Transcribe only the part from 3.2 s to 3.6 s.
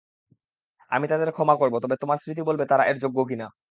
কিনা।